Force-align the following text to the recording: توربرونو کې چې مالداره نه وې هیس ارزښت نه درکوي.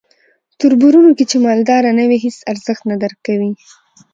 توربرونو 0.59 1.11
کې 1.17 1.23
چې 1.29 1.37
مالداره 1.45 1.91
نه 1.99 2.03
وې 2.09 2.17
هیس 2.25 2.37
ارزښت 2.51 2.83
نه 2.91 2.95
درکوي. 3.03 3.51